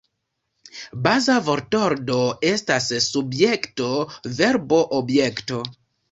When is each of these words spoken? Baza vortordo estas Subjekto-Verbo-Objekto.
Baza 1.07 1.33
vortordo 1.49 2.15
estas 2.51 2.87
Subjekto-Verbo-Objekto. 3.09 5.61